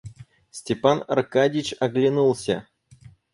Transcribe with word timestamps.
Степан 0.49 1.03
Аркадьич 1.07 1.75
оглянулся. 1.79 2.65